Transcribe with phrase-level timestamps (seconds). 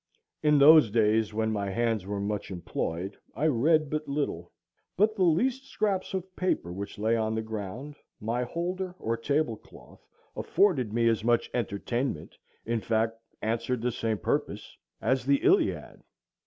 [0.41, 4.51] In those days, when my hands were much employed, I read but little,
[4.97, 10.03] but the least scraps of paper which lay on the ground, my holder, or tablecloth,
[10.35, 12.35] afforded me as much entertainment,
[12.65, 16.01] in fact answered the same purpose as the Iliad.